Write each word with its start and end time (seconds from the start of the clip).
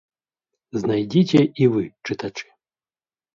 Знайдзіце 0.83 1.41
і 1.65 1.67
вы, 1.75 1.83
чытачы. 2.05 2.47